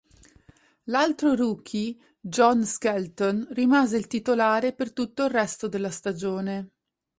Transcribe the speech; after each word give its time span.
L'altro 0.85 1.35
rookie 1.35 1.95
John 2.19 2.65
Skelton 2.65 3.45
rimase 3.51 3.97
il 3.97 4.07
titolare 4.07 4.73
per 4.73 4.93
tutto 4.93 5.25
il 5.25 5.29
resto 5.29 5.67
della 5.67 5.91
stagione. 5.91 6.71